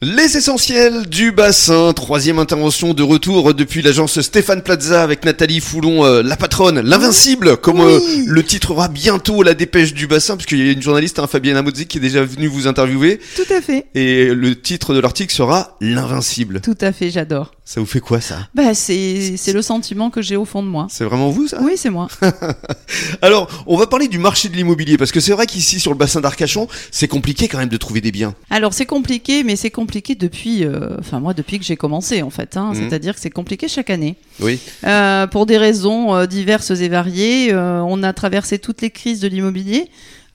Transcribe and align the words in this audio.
Les 0.00 0.36
essentiels 0.36 1.06
du 1.06 1.32
bassin, 1.32 1.92
troisième 1.92 2.38
intervention 2.38 2.94
de 2.94 3.02
retour 3.02 3.52
depuis 3.52 3.82
l'agence 3.82 4.20
Stéphane 4.20 4.62
Plaza 4.62 5.02
avec 5.02 5.24
Nathalie 5.24 5.58
Foulon, 5.58 6.04
euh, 6.04 6.22
la 6.22 6.36
patronne, 6.36 6.78
l'invincible, 6.78 7.56
comme 7.56 7.80
euh, 7.80 7.98
le 8.24 8.44
titrera 8.44 8.86
bientôt 8.86 9.42
la 9.42 9.54
dépêche 9.54 9.94
du 9.94 10.06
bassin, 10.06 10.36
puisqu'il 10.36 10.64
y 10.64 10.68
a 10.68 10.72
une 10.72 10.82
journaliste, 10.82 11.18
hein, 11.18 11.26
Fabienne 11.26 11.56
Amozzi, 11.56 11.86
qui 11.86 11.98
est 11.98 12.00
déjà 12.00 12.22
venue 12.22 12.46
vous 12.46 12.68
interviewer. 12.68 13.18
Tout 13.34 13.52
à 13.52 13.60
fait. 13.60 13.86
Et 13.96 14.26
le 14.32 14.54
titre 14.54 14.94
de 14.94 15.00
l'article 15.00 15.34
sera 15.34 15.76
L'invincible. 15.80 16.60
Tout 16.60 16.78
à 16.80 16.92
fait, 16.92 17.10
j'adore. 17.10 17.50
Ça 17.70 17.80
vous 17.80 17.86
fait 17.86 18.00
quoi 18.00 18.18
ça? 18.22 18.48
Bah 18.54 18.72
c'est 18.72 19.36
c'est 19.36 19.52
le 19.52 19.60
sentiment 19.60 20.08
que 20.08 20.22
j'ai 20.22 20.36
au 20.36 20.46
fond 20.46 20.62
de 20.62 20.68
moi. 20.68 20.86
C'est 20.88 21.04
vraiment 21.04 21.28
vous 21.28 21.48
ça? 21.48 21.58
Oui, 21.60 21.72
c'est 21.76 21.90
moi. 21.90 22.08
Alors, 23.20 23.46
on 23.66 23.76
va 23.76 23.86
parler 23.86 24.08
du 24.08 24.18
marché 24.18 24.48
de 24.48 24.54
l'immobilier, 24.56 24.96
parce 24.96 25.12
que 25.12 25.20
c'est 25.20 25.32
vrai 25.32 25.46
qu'ici 25.46 25.78
sur 25.78 25.90
le 25.90 25.98
bassin 25.98 26.22
d'Arcachon, 26.22 26.66
c'est 26.90 27.08
compliqué 27.08 27.46
quand 27.46 27.58
même 27.58 27.68
de 27.68 27.76
trouver 27.76 28.00
des 28.00 28.10
biens. 28.10 28.34
Alors 28.48 28.72
c'est 28.72 28.86
compliqué, 28.86 29.44
mais 29.44 29.54
c'est 29.54 29.70
compliqué 29.70 30.14
depuis, 30.14 30.64
euh, 30.64 30.96
enfin 30.98 31.20
moi 31.20 31.34
depuis 31.34 31.58
que 31.58 31.64
j'ai 31.66 31.76
commencé 31.76 32.22
en 32.22 32.30
fait. 32.30 32.56
Hein, 32.56 32.72
Mhm. 32.72 32.88
C'est-à-dire 32.88 33.14
que 33.14 33.20
c'est 33.20 33.28
compliqué 33.28 33.68
chaque 33.68 33.90
année. 33.90 34.16
Oui. 34.40 34.58
Euh, 34.84 35.26
pour 35.26 35.44
des 35.44 35.58
raisons 35.58 36.14
euh, 36.14 36.24
diverses 36.24 36.70
et 36.70 36.88
variées. 36.88 37.54
On 37.54 38.02
a 38.02 38.14
traversé 38.14 38.58
toutes 38.58 38.80
les 38.80 38.90
crises 38.90 39.20
de 39.20 39.28
l'immobilier. 39.28 39.90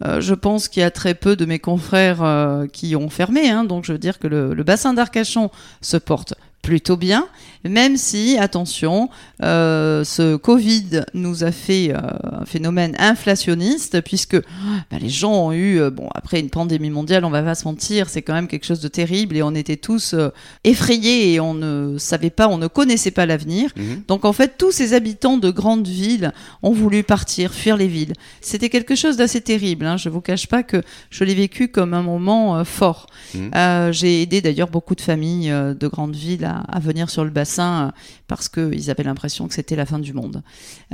Euh, 0.06 0.22
je 0.22 0.34
pense 0.36 0.68
qu'il 0.68 0.82
y 0.82 0.84
a 0.84 0.92
très 0.92 1.14
peu 1.16 1.36
de 1.36 1.46
mes 1.46 1.60
confrères 1.60 2.22
euh, 2.24 2.68
qui 2.68 2.96
ont 2.96 3.10
fermé. 3.10 3.50
hein. 3.50 3.64
donc 3.64 3.86
je 3.86 3.94
veux 3.94 3.98
dire 3.98 4.20
que 4.20 4.28
le, 4.28 4.54
le 4.54 4.64
bassin 4.64 4.94
d'Arcachon 4.94 5.50
se 5.82 5.98
porte 5.98 6.34
plutôt 6.64 6.96
bien, 6.96 7.28
même 7.66 7.98
si, 7.98 8.38
attention, 8.38 9.10
euh, 9.42 10.04
ce 10.04 10.36
Covid 10.38 11.04
nous 11.14 11.44
a 11.44 11.52
fait 11.52 11.92
euh, 11.92 12.00
un 12.42 12.46
phénomène 12.46 12.96
inflationniste, 13.00 14.02
puisque 14.02 14.38
bah, 14.38 14.98
les 15.00 15.10
gens 15.10 15.34
ont 15.34 15.52
eu, 15.52 15.80
euh, 15.80 15.90
bon, 15.90 16.10
après 16.16 16.40
une 16.40 16.50
pandémie 16.50 16.90
mondiale, 16.90 17.26
on 17.26 17.30
va 17.30 17.42
pas 17.42 17.56
se 17.56 17.66
mentir, 17.66 18.10
c'est 18.10 18.22
quand 18.22 18.34
même 18.34 18.48
quelque 18.48 18.66
chose 18.66 18.80
de 18.80 18.88
terrible, 18.88 19.36
et 19.36 19.44
on 19.44 19.56
était 19.56 19.76
tous 19.76 20.16
effrayés, 20.64 21.34
et 21.34 21.40
on 21.40 21.54
ne 21.54 21.98
savait 21.98 22.30
pas, 22.30 22.48
on 22.48 22.58
ne 22.58 22.68
connaissait 22.68 23.12
pas 23.12 23.26
l'avenir. 23.26 23.70
Mhm. 23.76 24.04
Donc 24.08 24.24
en 24.24 24.34
fait, 24.34 24.56
tous 24.58 24.72
ces 24.72 24.94
habitants 24.94 25.38
de 25.38 25.52
grandes 25.52 25.88
villes 25.88 26.32
ont 26.64 26.72
voulu 26.72 27.04
partir, 27.04 27.54
fuir 27.54 27.76
les 27.76 27.88
villes. 27.88 28.14
C'était 28.40 28.70
quelque 28.70 28.96
chose 28.96 29.18
d'assez 29.18 29.42
terrible. 29.42 29.86
Hein. 29.86 29.98
Je 29.98 30.08
vous 30.08 30.22
cache 30.22 30.48
pas 30.48 30.64
que 30.64 30.82
je 31.10 31.24
l'ai 31.26 31.36
vécu 31.36 31.68
comme 31.68 31.94
un 31.94 32.04
moment 32.04 32.64
fort. 32.64 33.08
Mhm. 33.36 33.92
J'ai 33.92 34.22
aidé 34.22 34.42
d'ailleurs 34.42 34.70
beaucoup 34.70 34.96
de 34.96 35.02
familles 35.02 35.50
de 35.50 35.88
grandes 35.88 36.16
villes 36.16 36.46
à, 36.46 36.53
à 36.68 36.80
venir 36.80 37.10
sur 37.10 37.24
le 37.24 37.30
bassin 37.30 37.88
euh, 37.88 37.92
parce 38.28 38.50
qu'ils 38.50 38.90
avaient 38.90 39.04
l'impression 39.04 39.48
que 39.48 39.54
c'était 39.54 39.76
la 39.76 39.86
fin 39.86 40.00
du 40.00 40.14
monde. 40.14 40.42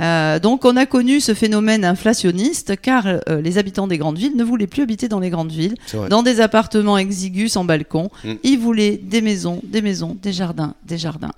Euh, 0.00 0.38
donc 0.38 0.64
on 0.64 0.76
a 0.76 0.86
connu 0.86 1.20
ce 1.20 1.34
phénomène 1.34 1.84
inflationniste 1.84 2.80
car 2.80 3.06
euh, 3.06 3.40
les 3.40 3.58
habitants 3.58 3.86
des 3.86 3.98
grandes 3.98 4.18
villes 4.18 4.36
ne 4.36 4.44
voulaient 4.44 4.66
plus 4.66 4.82
habiter 4.82 5.08
dans 5.08 5.20
les 5.20 5.30
grandes 5.30 5.52
villes, 5.52 5.74
dans 6.08 6.22
des 6.22 6.40
appartements 6.40 6.98
exigus 6.98 7.56
en 7.56 7.64
balcon. 7.64 8.10
Mm. 8.24 8.32
Ils 8.42 8.58
voulaient 8.58 8.96
des 8.96 9.20
maisons, 9.20 9.60
des 9.64 9.82
maisons, 9.82 10.16
des 10.20 10.32
jardins, 10.32 10.74
des 10.84 10.98
jardins. 10.98 11.32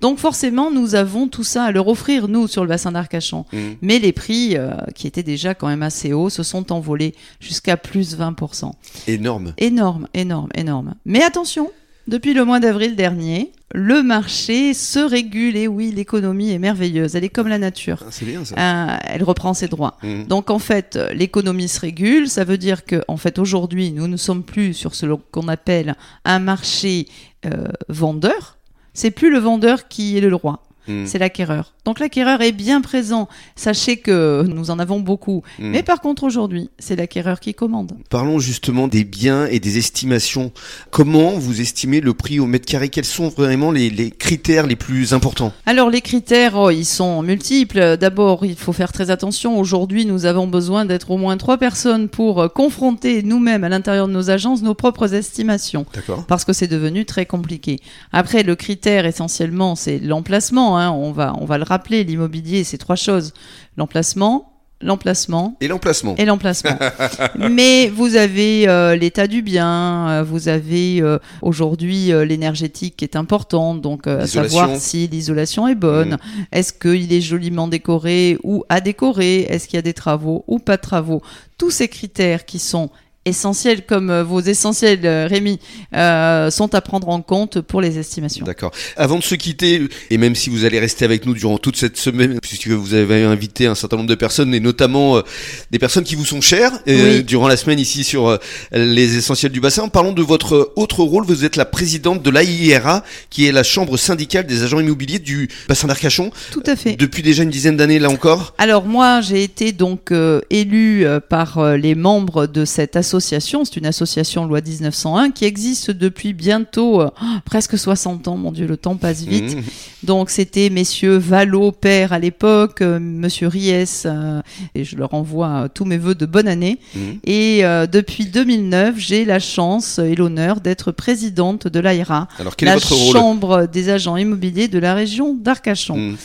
Donc 0.00 0.18
forcément, 0.18 0.70
nous 0.70 0.94
avons 0.94 1.28
tout 1.28 1.44
ça 1.44 1.64
à 1.64 1.72
leur 1.72 1.88
offrir, 1.88 2.28
nous, 2.28 2.48
sur 2.48 2.62
le 2.62 2.68
bassin 2.68 2.92
d'Arcachon. 2.92 3.44
Mhm. 3.52 3.76
Mais 3.82 3.98
les 3.98 4.12
prix, 4.12 4.56
euh, 4.56 4.72
qui 4.94 5.06
étaient 5.06 5.22
déjà 5.22 5.54
quand 5.54 5.68
même 5.68 5.82
assez 5.82 6.12
hauts, 6.12 6.30
se 6.30 6.42
sont 6.42 6.72
envolés 6.72 7.14
jusqu'à 7.40 7.76
plus 7.76 8.16
20%. 8.16 8.72
Énorme. 9.06 9.54
Énorme, 9.58 10.08
énorme, 10.14 10.48
énorme. 10.54 10.94
Mais 11.04 11.22
attention, 11.22 11.70
depuis 12.08 12.32
le 12.32 12.44
mois 12.44 12.58
d'avril 12.58 12.96
dernier, 12.96 13.52
le 13.74 14.02
marché 14.02 14.72
se 14.72 14.98
régule. 14.98 15.56
Et 15.56 15.68
oui, 15.68 15.92
l'économie 15.92 16.52
est 16.52 16.58
merveilleuse. 16.58 17.14
Elle 17.14 17.24
est 17.24 17.28
comme 17.28 17.48
la 17.48 17.58
nature. 17.58 18.02
Ah, 18.02 18.08
c'est 18.10 18.24
bien 18.24 18.44
ça. 18.44 18.54
Euh, 18.56 18.96
elle 19.04 19.22
reprend 19.22 19.52
ses 19.52 19.68
droits. 19.68 19.98
Mhm. 20.02 20.26
Donc 20.26 20.50
en 20.50 20.58
fait, 20.58 20.98
l'économie 21.12 21.68
se 21.68 21.80
régule. 21.80 22.28
Ça 22.28 22.44
veut 22.44 22.58
dire 22.58 22.84
que 22.86 23.02
en 23.08 23.18
fait 23.18 23.38
aujourd'hui, 23.38 23.92
nous 23.92 24.08
ne 24.08 24.16
sommes 24.16 24.42
plus 24.42 24.72
sur 24.72 24.94
ce 24.94 25.06
qu'on 25.30 25.48
appelle 25.48 25.96
un 26.24 26.38
marché 26.38 27.08
euh, 27.44 27.68
vendeur. 27.88 28.56
C'est 28.94 29.10
plus 29.10 29.30
le 29.30 29.38
vendeur 29.38 29.86
qui 29.86 30.16
est 30.16 30.20
le 30.20 30.34
roi. 30.34 30.62
Mhm. 30.88 31.06
C'est 31.06 31.18
l'acquéreur. 31.18 31.74
Donc 31.84 32.00
l'acquéreur 32.00 32.40
est 32.42 32.52
bien 32.52 32.80
présent. 32.80 33.28
Sachez 33.56 33.98
que 33.98 34.44
nous 34.48 34.70
en 34.70 34.78
avons 34.78 35.00
beaucoup. 35.00 35.42
Mhm. 35.58 35.70
Mais 35.70 35.82
par 35.82 36.00
contre 36.00 36.24
aujourd'hui, 36.24 36.70
c'est 36.78 36.96
l'acquéreur 36.96 37.40
qui 37.40 37.54
commande. 37.54 37.92
Parlons 38.10 38.38
justement 38.38 38.88
des 38.88 39.04
biens 39.04 39.46
et 39.46 39.60
des 39.60 39.78
estimations. 39.78 40.52
Comment 40.90 41.30
vous 41.38 41.60
estimez 41.60 42.00
le 42.00 42.14
prix 42.14 42.40
au 42.40 42.46
mètre 42.46 42.66
carré? 42.66 42.88
Quels 42.88 43.04
sont 43.04 43.28
vraiment 43.28 43.70
les, 43.70 43.90
les 43.90 44.10
critères 44.10 44.66
les 44.66 44.76
plus 44.76 45.12
importants? 45.12 45.52
Alors 45.66 45.90
les 45.90 46.00
critères, 46.00 46.56
oh, 46.56 46.70
ils 46.70 46.84
sont 46.84 47.22
multiples. 47.22 47.96
D'abord, 47.98 48.44
il 48.44 48.56
faut 48.56 48.72
faire 48.72 48.92
très 48.92 49.10
attention. 49.10 49.58
Aujourd'hui, 49.58 50.06
nous 50.06 50.24
avons 50.24 50.46
besoin 50.46 50.84
d'être 50.84 51.10
au 51.10 51.16
moins 51.16 51.36
trois 51.36 51.58
personnes 51.58 52.08
pour 52.08 52.40
euh, 52.40 52.48
confronter 52.48 53.22
nous-mêmes 53.22 53.64
à 53.64 53.68
l'intérieur 53.68 54.08
de 54.08 54.12
nos 54.12 54.30
agences 54.30 54.62
nos 54.62 54.74
propres 54.74 55.14
estimations. 55.14 55.86
D'accord. 55.94 56.24
parce 56.26 56.44
que 56.44 56.52
c'est 56.52 56.66
devenu 56.68 57.04
très 57.04 57.26
compliqué. 57.26 57.78
Après, 58.12 58.42
le 58.42 58.54
critère 58.56 59.06
essentiellement, 59.06 59.74
c'est 59.74 59.98
l'emplacement. 59.98 60.77
Hein. 60.78 60.90
On, 60.90 61.12
va, 61.12 61.34
on 61.40 61.44
va 61.44 61.58
le 61.58 61.64
rappeler, 61.64 62.04
l'immobilier, 62.04 62.64
c'est 62.64 62.78
trois 62.78 62.96
choses. 62.96 63.32
L'emplacement, 63.76 64.52
l'emplacement 64.80 65.56
Et 65.60 65.66
l'emplacement 65.68 66.14
et 66.16 66.24
l'emplacement. 66.24 66.78
Mais 67.50 67.88
vous 67.88 68.14
avez 68.16 68.68
euh, 68.68 68.94
l'état 68.94 69.26
du 69.26 69.42
bien, 69.42 70.08
euh, 70.08 70.22
vous 70.22 70.48
avez 70.48 71.00
euh, 71.02 71.18
aujourd'hui 71.42 72.12
euh, 72.12 72.24
l'énergétique 72.24 72.96
qui 72.96 73.04
est 73.04 73.16
importante, 73.16 73.80
donc 73.80 74.06
à 74.06 74.26
savoir 74.26 74.76
si 74.76 75.08
l'isolation 75.08 75.66
est 75.66 75.74
bonne, 75.74 75.98
Mm. 75.98 76.18
est-ce 76.52 76.72
qu'il 76.72 77.12
est 77.12 77.20
joliment 77.20 77.66
décoré 77.68 78.38
ou 78.44 78.64
à 78.68 78.80
décorer, 78.80 79.40
est-ce 79.48 79.66
qu'il 79.66 79.76
y 79.76 79.78
a 79.78 79.82
des 79.82 79.94
travaux 79.94 80.44
ou 80.46 80.58
pas 80.60 80.76
de 80.76 80.82
travaux? 80.82 81.22
Tous 81.58 81.70
ces 81.70 81.88
critères 81.88 82.44
qui 82.44 82.60
sont 82.60 82.90
essentiels 83.28 83.84
comme 83.86 84.10
euh, 84.10 84.24
vos 84.24 84.40
essentiels, 84.40 85.00
euh, 85.04 85.26
Rémi, 85.28 85.58
euh, 85.94 86.50
sont 86.50 86.74
à 86.74 86.80
prendre 86.80 87.08
en 87.08 87.20
compte 87.22 87.60
pour 87.60 87.80
les 87.80 87.98
estimations. 87.98 88.44
D'accord. 88.44 88.72
Avant 88.96 89.18
de 89.18 89.22
se 89.22 89.34
quitter, 89.34 89.88
et 90.10 90.18
même 90.18 90.34
si 90.34 90.50
vous 90.50 90.64
allez 90.64 90.78
rester 90.80 91.04
avec 91.04 91.26
nous 91.26 91.34
durant 91.34 91.58
toute 91.58 91.76
cette 91.76 91.96
semaine, 91.96 92.38
puisque 92.40 92.68
vous 92.68 92.94
avez 92.94 93.22
invité 93.24 93.66
un 93.66 93.74
certain 93.74 93.96
nombre 93.98 94.08
de 94.08 94.14
personnes, 94.14 94.54
et 94.54 94.60
notamment 94.60 95.18
euh, 95.18 95.22
des 95.70 95.78
personnes 95.78 96.04
qui 96.04 96.14
vous 96.14 96.24
sont 96.24 96.40
chères, 96.40 96.72
euh, 96.88 97.16
Oui. 97.18 97.24
durant 97.24 97.48
la 97.48 97.56
semaine 97.56 97.78
ici 97.78 98.04
sur 98.04 98.38
les 98.72 99.16
essentiels 99.16 99.52
du 99.52 99.60
bassin, 99.60 99.88
parlons 99.88 100.12
de 100.12 100.22
votre 100.22 100.72
autre 100.76 101.02
rôle. 101.02 101.24
Vous 101.26 101.44
êtes 101.44 101.56
la 101.56 101.64
présidente 101.64 102.22
de 102.22 102.30
l'AIRA, 102.30 103.04
qui 103.30 103.46
est 103.46 103.52
la 103.52 103.62
chambre 103.62 103.96
syndicale 103.96 104.46
des 104.46 104.62
agents 104.62 104.80
immobiliers 104.80 105.18
du 105.18 105.48
bassin 105.68 105.86
d'Arcachon, 105.88 106.30
Tout 106.52 106.62
à 106.66 106.76
fait. 106.76 106.96
depuis 106.96 107.22
déjà 107.22 107.42
une 107.42 107.50
dizaine 107.50 107.76
d'années 107.76 107.98
là 107.98 108.08
encore. 108.10 108.54
Alors 108.58 108.84
moi, 108.84 109.20
j'ai 109.20 109.42
été 109.42 109.72
donc 109.72 110.12
élue 110.50 111.04
par 111.28 111.76
les 111.76 111.94
membres 111.94 112.46
de 112.46 112.64
cette 112.64 112.96
association. 112.96 113.17
C'est 113.20 113.76
une 113.76 113.86
association 113.86 114.46
loi 114.46 114.60
1901 114.60 115.30
qui 115.30 115.44
existe 115.44 115.90
depuis 115.90 116.32
bientôt 116.32 117.00
euh, 117.00 117.10
presque 117.44 117.78
60 117.78 118.28
ans. 118.28 118.36
Mon 118.36 118.52
Dieu, 118.52 118.66
le 118.66 118.76
temps 118.76 118.96
passe 118.96 119.22
vite. 119.22 119.56
Mmh. 119.56 119.62
Donc 120.04 120.30
c'était 120.30 120.70
messieurs 120.70 121.16
Valo, 121.16 121.72
père 121.72 122.12
à 122.12 122.18
l'époque, 122.18 122.82
euh, 122.82 123.00
monsieur 123.00 123.48
Ries, 123.48 123.86
euh, 124.04 124.40
et 124.74 124.84
je 124.84 124.96
leur 124.96 125.12
envoie 125.14 125.48
euh, 125.64 125.68
tous 125.72 125.84
mes 125.84 125.98
voeux 125.98 126.14
de 126.14 126.26
bonne 126.26 126.48
année. 126.48 126.78
Mmh. 126.94 127.00
Et 127.24 127.62
depuis 127.90 128.26
2009, 128.26 128.94
j'ai 128.98 129.24
la 129.24 129.38
chance 129.38 129.98
et 129.98 130.14
l'honneur 130.14 130.60
d'être 130.60 130.92
présidente 130.92 131.66
de 131.66 131.80
l'AIRA, 131.80 132.28
Alors 132.38 132.56
quel 132.56 132.68
est 132.68 132.72
la 132.72 132.78
rôle? 132.78 133.12
Chambre 133.12 133.66
des 133.66 133.88
agents 133.90 134.16
immobiliers 134.16 134.68
de 134.68 134.78
la 134.78 134.94
région 134.94 135.34
d'Arcachon. 135.34 135.96
Mmh. 135.96 136.16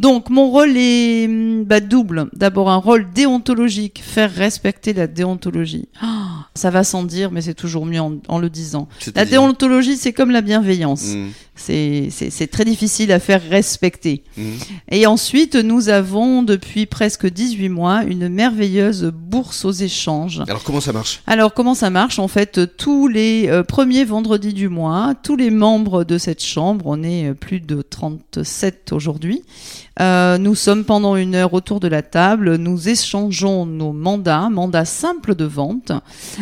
Donc 0.00 0.30
mon 0.30 0.50
rôle 0.50 0.78
est 0.78 1.26
hum, 1.26 1.64
bah, 1.64 1.80
double. 1.80 2.30
D'abord 2.32 2.70
un 2.70 2.78
rôle 2.78 3.06
déontologique, 3.12 4.02
faire 4.02 4.32
respecter 4.32 4.94
la 4.94 5.06
déontologie. 5.06 5.88
Ah, 6.00 6.46
ça 6.54 6.70
va 6.70 6.84
sans 6.84 7.04
dire, 7.04 7.30
mais 7.30 7.42
c'est 7.42 7.54
toujours 7.54 7.84
mieux 7.84 8.00
en, 8.00 8.14
en 8.28 8.38
le 8.38 8.48
disant. 8.48 8.88
La 9.14 9.26
déontologie, 9.26 9.98
c'est 9.98 10.14
comme 10.14 10.30
la 10.30 10.40
bienveillance. 10.40 11.14
Mmh. 11.14 11.28
C'est 11.54 12.48
très 12.50 12.64
difficile 12.64 13.12
à 13.12 13.20
faire 13.20 13.42
respecter. 13.42 14.24
Mmh. 14.38 14.42
Et 14.90 15.06
ensuite, 15.06 15.54
nous 15.54 15.90
avons 15.90 16.42
depuis 16.42 16.86
presque 16.86 17.26
18 17.26 17.68
mois 17.68 18.02
une 18.04 18.28
merveilleuse 18.28 19.12
bourse 19.14 19.66
aux 19.66 19.70
échanges. 19.70 20.42
Alors 20.48 20.64
comment 20.64 20.80
ça 20.80 20.94
marche? 20.94 21.20
Alors 21.26 21.52
comment 21.52 21.74
ça 21.74 21.90
marche? 21.90 22.18
En 22.18 22.28
fait, 22.28 22.76
tous 22.78 23.06
les 23.06 23.48
euh, 23.48 23.62
premiers 23.62 24.04
vendredis 24.04 24.54
du 24.54 24.70
mois, 24.70 25.14
tous 25.22 25.36
les 25.36 25.50
membres 25.50 26.04
de 26.04 26.16
cette 26.16 26.42
chambre, 26.42 26.86
on 26.86 27.02
est 27.02 27.28
euh, 27.28 27.34
plus 27.34 27.60
de 27.60 27.82
37 27.82 28.92
aujourd'hui, 28.92 29.42
euh, 30.00 30.38
nous 30.38 30.54
sommes 30.54 30.84
pendant 30.84 31.16
une 31.16 31.34
heure 31.34 31.52
autour 31.52 31.78
de 31.78 31.88
la 31.88 32.02
table, 32.02 32.56
nous 32.56 32.88
échangeons 32.88 33.66
nos 33.66 33.92
mandats, 33.92 34.48
mandats 34.48 34.84
simples 34.84 35.34
de 35.34 35.44
vente, 35.44 35.92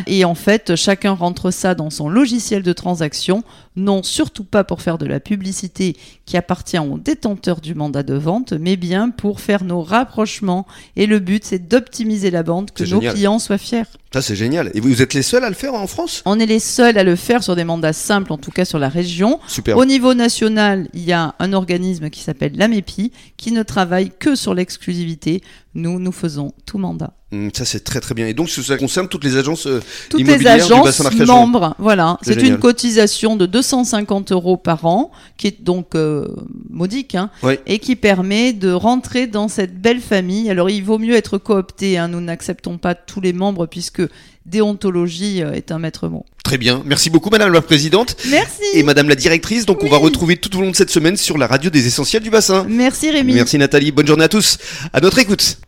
et 0.07 0.25
en 0.25 0.35
fait, 0.35 0.77
chacun 0.77 1.13
rentre 1.13 1.51
ça 1.51 1.75
dans 1.75 1.91
son 1.91 2.09
logiciel 2.09 2.63
de 2.63 2.73
transaction, 2.73 3.43
non 3.75 4.03
surtout 4.03 4.45
pas 4.45 4.65
pour 4.65 4.81
faire 4.81 4.99
de 4.99 5.07
la 5.07 5.21
publicité 5.21 5.97
qui 6.25 6.37
appartient 6.37 6.79
au 6.79 6.99
détenteur 6.99 7.61
du 7.61 7.75
mandat 7.75 8.03
de 8.03 8.15
vente, 8.15 8.53
mais 8.53 8.77
bien 8.77 9.11
pour 9.11 9.41
faire 9.41 9.65
nos 9.65 9.83
rapprochements, 9.83 10.67
et 10.97 11.07
le 11.07 11.19
but 11.19 11.45
c'est 11.45 11.69
d'optimiser 11.69 12.31
la 12.31 12.43
vente, 12.43 12.73
que 12.73 12.85
nos 12.85 13.01
génial. 13.01 13.15
clients 13.15 13.39
soient 13.39 13.59
fiers. 13.59 13.83
Ça, 14.13 14.23
c'est 14.23 14.37
génial. 14.37 14.71
Et 14.73 14.81
vous 14.81 15.03
êtes 15.03 15.13
les 15.13 15.23
seuls 15.23 15.45
à 15.45 15.51
le 15.51 15.55
faire 15.55 15.75
en 15.75 15.87
France? 15.87 16.23
On 16.25 16.41
est 16.41 16.47
les 16.47 16.61
seuls 16.61 16.97
à 16.97 17.05
le 17.05 17.15
faire 17.15 17.43
sur 17.43 17.55
des 17.57 17.65
mandats 17.65 17.93
simples, 17.93 18.33
en 18.33 18.39
tout 18.39 18.51
cas 18.51 18.65
sur 18.65 18.79
la 18.79 18.89
région. 18.89 19.39
Super. 19.47 19.77
Au 19.77 19.85
niveau 19.85 20.15
national, 20.15 20.89
il 20.95 21.05
y 21.05 21.13
a 21.13 21.35
un 21.39 21.53
organisme 21.53 22.09
qui 22.09 22.21
s'appelle 22.21 22.53
l'AMEPI 22.57 23.13
qui 23.37 23.53
ne 23.53 23.63
travaille 23.63 24.11
que 24.19 24.35
sur 24.35 24.55
l'exclusivité. 24.55 25.43
Nous, 25.75 25.99
nous 26.01 26.13
faisons 26.13 26.53
tout 26.67 26.79
mandat. 26.79 27.13
Hum, 27.31 27.51
ça, 27.55 27.65
c'est 27.67 27.81
très 27.85 28.01
très 28.01 28.15
bien. 28.15 28.27
Et 28.27 28.33
donc, 28.33 28.49
ça 28.49 28.77
concerne 28.79 29.07
toutes 29.07 29.23
les 29.23 29.37
agences 29.37 29.67
euh, 29.67 29.81
Toutes 30.09 30.21
les 30.27 30.39
du 30.39 30.47
agences 30.49 30.83
bassin 30.85 31.05
d'Arcachon. 31.05 31.27
membres, 31.27 31.75
voilà. 31.79 32.19
C'est 32.23 32.41
une 32.43 32.59
cotisation 32.59 33.37
de 33.37 33.45
250 33.45 34.33
euros 34.33 34.57
par 34.57 34.87
an, 34.87 35.11
qui 35.37 35.49
est 35.49 35.63
donc 35.63 35.95
euh, 35.95 36.27
modique, 36.71 37.15
hein, 37.15 37.31
Oui. 37.43 37.59
et 37.67 37.79
qui 37.81 37.97
permet 37.97 38.55
de 38.55 38.73
rentrer 38.73 39.27
dans 39.27 39.49
cette 39.49 39.79
belle 39.81 40.01
famille. 40.01 40.49
Alors, 40.51 40.71
il 40.71 40.83
vaut 40.83 40.99
mieux 40.99 41.15
être 41.15 41.37
coopté. 41.37 41.99
hein. 41.99 42.09
Nous 42.09 42.21
n'acceptons 42.23 42.79
pas 42.79 42.95
tous 42.95 43.21
les 43.21 43.35
membres 43.35 43.67
puisque 43.67 44.03
déontologie 44.49 45.43
euh, 45.43 45.53
est 45.53 45.73
un 45.73 45.79
maître 45.79 46.09
mot. 46.09 46.25
Très 46.43 46.59
bien. 46.59 46.83
Merci 46.87 47.11
beaucoup, 47.11 47.31
Madame 47.31 47.53
la 47.53 47.61
Présidente. 47.61 48.17
Merci. 48.31 48.63
Et 48.75 48.83
Madame 48.83 49.09
la 49.09 49.15
Directrice, 49.15 49.67
donc 49.67 49.83
on 49.83 49.89
va 49.89 49.99
retrouver 49.99 50.37
tout 50.37 50.57
au 50.57 50.61
long 50.61 50.71
de 50.71 50.77
cette 50.77 50.91
semaine 50.91 51.17
sur 51.17 51.39
la 51.39 51.47
radio 51.47 51.71
des 51.71 51.87
essentiels 51.87 52.23
du 52.23 52.31
bassin. 52.31 52.67
Merci 52.69 53.11
Rémi. 53.11 53.35
Merci 53.35 53.59
Nathalie, 53.59 53.93
bonne 53.93 54.07
journée 54.07 54.25
à 54.25 54.29
tous. 54.29 54.59
À 54.93 55.01
notre 55.01 55.19
écoute. 55.19 55.59